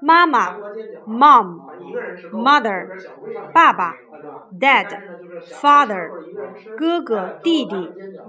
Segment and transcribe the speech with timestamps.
[0.00, 0.58] 妈妈
[1.06, 2.88] ，mom，mother，
[3.52, 3.94] 爸爸
[4.60, 6.10] ，dad，father，
[6.76, 7.74] 哥哥、弟弟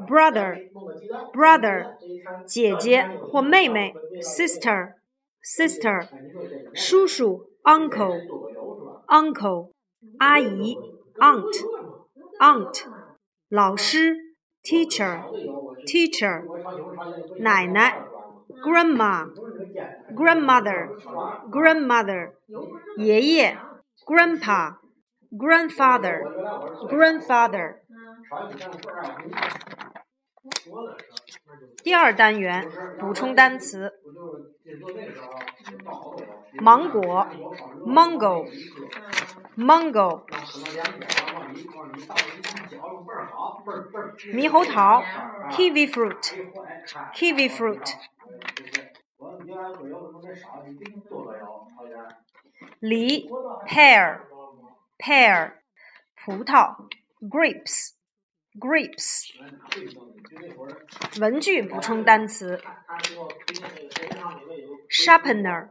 [0.07, 1.85] ，brother，brother，
[2.47, 6.07] 姐姐或妹妹，sister，sister，
[6.73, 9.71] 叔叔，uncle，uncle，
[10.19, 10.77] 阿姨
[11.19, 12.85] ，aunt，aunt，
[13.49, 14.15] 老师
[14.63, 16.43] ，teacher，teacher，
[17.39, 18.05] 奶奶
[18.63, 19.27] ，grandma。
[20.15, 20.89] grandmother,
[21.51, 22.31] grandmother，
[22.97, 23.57] 爷爷
[24.05, 24.75] ，grandpa,
[25.31, 26.23] grandfather,
[26.87, 27.75] grandfather。
[31.83, 33.93] 第二单元补充单词：
[36.59, 37.27] 芒果
[37.85, 38.47] ，mango,
[39.57, 40.23] mango。
[44.33, 45.03] 猕猴桃
[45.51, 46.35] ，kiwi fruit,
[47.13, 47.95] kiwi fruit。
[52.79, 53.29] 梨
[53.67, 55.53] ，pear，pear，
[56.23, 56.75] 葡萄
[57.21, 59.31] ，grapes，grapes。
[61.19, 62.61] 文具补充单词
[64.89, 65.69] ：sharpener，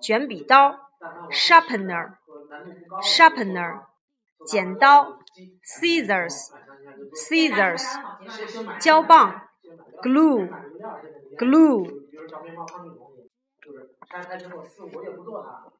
[0.00, 0.90] 卷笔刀
[1.30, 3.82] ；sharpener，sharpener，
[4.46, 5.18] 剪刀
[5.64, 7.84] ；scissors，scissors，
[8.80, 9.45] 胶棒
[10.02, 10.48] glue
[11.38, 11.86] glue。